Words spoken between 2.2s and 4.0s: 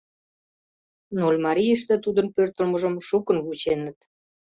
пӧртылмыжым шукын вученыт.